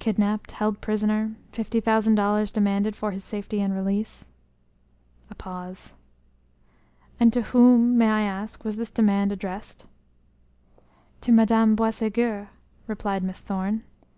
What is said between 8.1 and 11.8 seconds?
I ask, was this demand addressed?" "To Madame